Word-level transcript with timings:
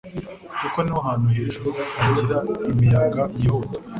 kuko 0.61 0.77
niho 0.83 0.99
hantu 1.07 1.27
hejuru 1.37 1.69
hagira 2.01 2.37
imiyaga 2.71 3.21
yihuta 3.39 3.77